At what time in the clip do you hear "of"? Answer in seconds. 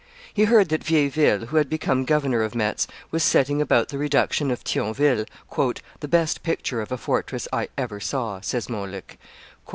2.41-2.55, 4.49-4.63, 6.81-6.91